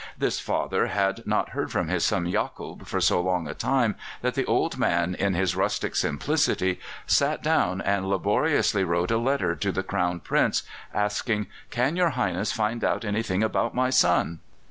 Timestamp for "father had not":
0.39-1.49